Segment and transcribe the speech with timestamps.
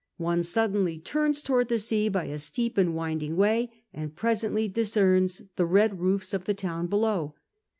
[0.17, 5.43] One suddenly turns towards the sea by a steep and winding way and presently discerns
[5.57, 7.35] the red roofs of the town below.